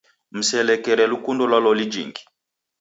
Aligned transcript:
Mselekere 0.37 1.03
lukundo 1.11 1.43
lwa 1.49 1.59
loli 1.63 1.85
jhingi. 1.91 2.23